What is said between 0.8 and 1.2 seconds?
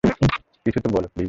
তো বলো, প্লিজ।